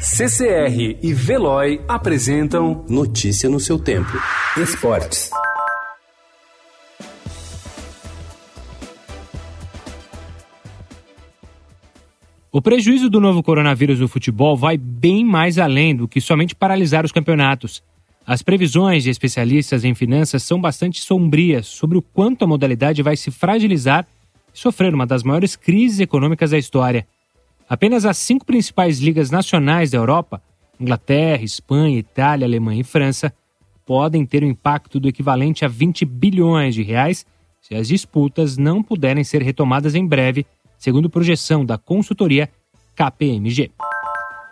CCR 0.00 0.96
e 1.02 1.12
Veloy 1.12 1.80
apresentam 1.88 2.84
Notícia 2.88 3.50
no 3.50 3.58
seu 3.58 3.80
tempo. 3.80 4.12
Esportes. 4.56 5.28
O 12.52 12.62
prejuízo 12.62 13.10
do 13.10 13.20
novo 13.20 13.42
coronavírus 13.42 13.98
no 13.98 14.06
futebol 14.06 14.56
vai 14.56 14.78
bem 14.78 15.24
mais 15.24 15.58
além 15.58 15.96
do 15.96 16.06
que 16.06 16.20
somente 16.20 16.54
paralisar 16.54 17.04
os 17.04 17.10
campeonatos. 17.10 17.82
As 18.24 18.40
previsões 18.40 19.02
de 19.02 19.10
especialistas 19.10 19.84
em 19.84 19.96
finanças 19.96 20.44
são 20.44 20.60
bastante 20.60 21.00
sombrias 21.00 21.66
sobre 21.66 21.98
o 21.98 22.02
quanto 22.02 22.44
a 22.44 22.48
modalidade 22.48 23.02
vai 23.02 23.16
se 23.16 23.32
fragilizar 23.32 24.06
e 24.54 24.58
sofrer 24.60 24.94
uma 24.94 25.04
das 25.04 25.24
maiores 25.24 25.56
crises 25.56 25.98
econômicas 25.98 26.52
da 26.52 26.58
história. 26.58 27.04
Apenas 27.68 28.06
as 28.06 28.16
cinco 28.16 28.46
principais 28.46 28.98
ligas 28.98 29.30
nacionais 29.30 29.90
da 29.90 29.98
Europa, 29.98 30.42
Inglaterra, 30.80 31.42
Espanha, 31.42 31.98
Itália, 31.98 32.46
Alemanha 32.46 32.80
e 32.80 32.84
França, 32.84 33.32
podem 33.84 34.24
ter 34.24 34.42
um 34.42 34.48
impacto 34.48 34.98
do 34.98 35.08
equivalente 35.08 35.64
a 35.64 35.68
20 35.68 36.04
bilhões 36.04 36.74
de 36.74 36.82
reais 36.82 37.26
se 37.60 37.74
as 37.74 37.88
disputas 37.88 38.56
não 38.56 38.82
puderem 38.82 39.22
ser 39.24 39.42
retomadas 39.42 39.94
em 39.94 40.06
breve 40.06 40.46
segundo 40.78 41.10
projeção 41.10 41.64
da 41.64 41.76
consultoria 41.76 42.48
KPMG. 42.94 43.70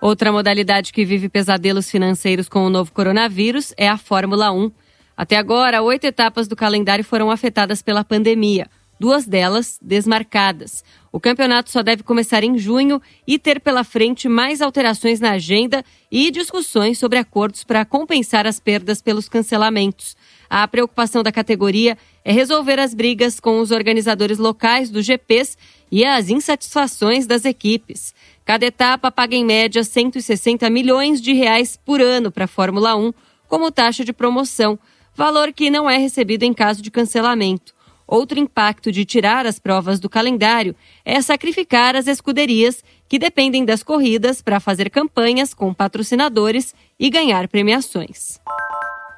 Outra 0.00 0.30
modalidade 0.30 0.92
que 0.92 1.04
vive 1.04 1.28
pesadelos 1.28 1.90
financeiros 1.90 2.48
com 2.48 2.66
o 2.66 2.70
novo 2.70 2.92
coronavírus 2.92 3.72
é 3.76 3.88
a 3.88 3.96
Fórmula 3.96 4.52
1. 4.52 4.70
Até 5.16 5.36
agora, 5.36 5.82
oito 5.82 6.04
etapas 6.04 6.46
do 6.46 6.54
calendário 6.54 7.04
foram 7.04 7.30
afetadas 7.30 7.80
pela 7.80 8.04
pandemia, 8.04 8.68
duas 9.00 9.26
delas 9.26 9.78
desmarcadas. 9.80 10.84
O 11.16 11.20
campeonato 11.26 11.70
só 11.70 11.82
deve 11.82 12.02
começar 12.02 12.44
em 12.44 12.58
junho 12.58 13.00
e 13.26 13.38
ter 13.38 13.58
pela 13.58 13.82
frente 13.82 14.28
mais 14.28 14.60
alterações 14.60 15.18
na 15.18 15.30
agenda 15.30 15.82
e 16.12 16.30
discussões 16.30 16.98
sobre 16.98 17.18
acordos 17.18 17.64
para 17.64 17.86
compensar 17.86 18.46
as 18.46 18.60
perdas 18.60 19.00
pelos 19.00 19.26
cancelamentos. 19.26 20.14
A 20.50 20.68
preocupação 20.68 21.22
da 21.22 21.32
categoria 21.32 21.96
é 22.22 22.32
resolver 22.32 22.78
as 22.78 22.92
brigas 22.92 23.40
com 23.40 23.60
os 23.60 23.70
organizadores 23.70 24.36
locais 24.36 24.90
dos 24.90 25.06
GPs 25.06 25.56
e 25.90 26.04
as 26.04 26.28
insatisfações 26.28 27.26
das 27.26 27.46
equipes. 27.46 28.14
Cada 28.44 28.66
etapa 28.66 29.10
paga 29.10 29.34
em 29.34 29.42
média 29.42 29.82
160 29.82 30.68
milhões 30.68 31.22
de 31.22 31.32
reais 31.32 31.80
por 31.82 32.02
ano 32.02 32.30
para 32.30 32.44
a 32.44 32.46
Fórmula 32.46 32.94
1 32.94 33.14
como 33.48 33.72
taxa 33.72 34.04
de 34.04 34.12
promoção, 34.12 34.78
valor 35.14 35.50
que 35.54 35.70
não 35.70 35.88
é 35.88 35.96
recebido 35.96 36.42
em 36.42 36.52
caso 36.52 36.82
de 36.82 36.90
cancelamento. 36.90 37.74
Outro 38.06 38.38
impacto 38.38 38.92
de 38.92 39.04
tirar 39.04 39.46
as 39.46 39.58
provas 39.58 39.98
do 39.98 40.08
calendário 40.08 40.76
é 41.04 41.20
sacrificar 41.20 41.96
as 41.96 42.06
escuderias 42.06 42.84
que 43.08 43.18
dependem 43.18 43.64
das 43.64 43.82
corridas 43.82 44.40
para 44.40 44.60
fazer 44.60 44.90
campanhas 44.90 45.52
com 45.52 45.74
patrocinadores 45.74 46.74
e 46.98 47.10
ganhar 47.10 47.48
premiações. 47.48 48.40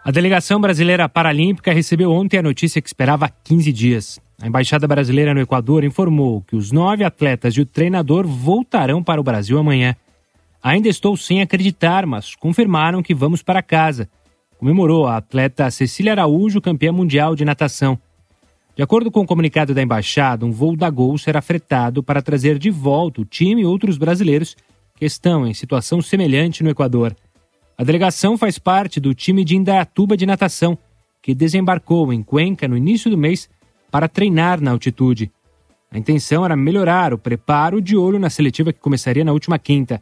A 0.05 0.11
delegação 0.11 0.59
brasileira 0.59 1.07
paralímpica 1.09 1.73
recebeu 1.73 2.11
ontem 2.11 2.39
a 2.39 2.43
notícia 2.43 2.81
que 2.81 2.89
esperava 2.89 3.27
há 3.27 3.29
15 3.29 3.73
dias. 3.73 4.19
A 4.41 4.47
Embaixada 4.47 4.87
Brasileira 4.87 5.35
no 5.35 5.41
Equador 5.41 5.85
informou 5.85 6.41
que 6.43 6.57
os 6.57 6.73
nove 6.73 7.05
atletas 7.05 7.55
e 7.55 7.61
o 7.61 7.67
treinador 7.67 8.27
voltarão 8.27 9.03
para 9.03 9.21
o 9.21 9.25
Brasil 9.25 9.59
amanhã. 9.59 9.95
Ainda 10.63 10.89
estou 10.89 11.17
sem 11.17 11.43
acreditar, 11.43 12.07
mas 12.07 12.35
confirmaram 12.35 13.03
que 13.03 13.15
vamos 13.15 13.43
para 13.43 13.63
casa. 13.63 14.09
Comemorou 14.57 15.07
a 15.07 15.19
atleta 15.19 15.71
Cecília 15.71 16.13
Araújo, 16.13 16.61
campeã 16.61 16.91
mundial 16.91 17.37
de 17.37 17.45
natação. 17.45 17.99
De 18.79 18.85
acordo 18.85 19.11
com 19.11 19.23
o 19.23 19.27
comunicado 19.27 19.75
da 19.75 19.83
embaixada, 19.83 20.47
um 20.47 20.53
voo 20.53 20.77
da 20.77 20.89
Gol 20.89 21.19
será 21.19 21.43
fretado 21.43 22.01
para 22.01 22.23
trazer 22.23 22.61
de 22.61 22.71
volta 22.71 23.21
o 23.21 23.25
time 23.25 23.63
e 23.63 23.65
outros 23.65 23.99
brasileiros 23.99 24.57
que 24.95 25.05
estão 25.05 25.45
em 25.45 25.53
situação 25.53 26.01
semelhante 26.01 26.63
no 26.63 26.71
Equador. 26.71 27.13
A 27.77 27.83
delegação 27.83 28.39
faz 28.39 28.57
parte 28.57 29.01
do 29.01 29.13
time 29.13 29.43
de 29.43 29.57
Indaiatuba 29.57 30.17
de 30.17 30.25
natação, 30.25 30.79
que 31.21 31.35
desembarcou 31.35 32.13
em 32.13 32.23
Cuenca 32.23 32.69
no 32.69 32.77
início 32.77 33.11
do 33.11 33.19
mês 33.19 33.51
para 33.91 34.07
treinar 34.07 34.61
na 34.61 34.71
altitude. 34.71 35.33
A 35.91 35.99
intenção 35.99 36.45
era 36.45 36.55
melhorar 36.55 37.13
o 37.13 37.19
preparo 37.19 37.83
de 37.83 37.97
olho 37.97 38.21
na 38.21 38.31
seletiva 38.31 38.73
que 38.73 38.79
começaria 38.79 39.25
na 39.25 39.33
última 39.33 39.59
quinta. 39.59 40.01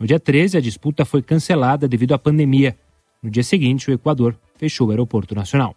No 0.00 0.06
dia 0.06 0.18
13, 0.18 0.56
a 0.56 0.62
disputa 0.62 1.04
foi 1.04 1.20
cancelada 1.20 1.86
devido 1.86 2.14
à 2.14 2.18
pandemia. 2.18 2.74
No 3.22 3.28
dia 3.28 3.44
seguinte, 3.44 3.90
o 3.90 3.92
Equador 3.92 4.34
fechou 4.56 4.88
o 4.88 4.90
aeroporto 4.92 5.34
nacional. 5.34 5.76